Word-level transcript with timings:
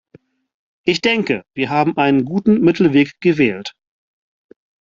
Ich 0.83 1.01
denke, 1.01 1.43
wir 1.53 1.69
haben 1.69 1.95
einen 1.95 2.25
guten 2.25 2.59
Mittelweg 2.61 3.13
gewählt. 3.19 3.75